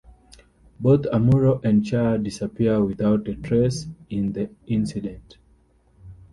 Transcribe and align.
Both 0.79 1.01
Amuro 1.03 1.63
and 1.63 1.85
Char 1.85 2.17
disappear 2.17 2.83
without 2.83 3.27
a 3.27 3.35
trace 3.35 3.85
in 4.09 4.33
the 4.33 4.49
incident. 4.65 5.37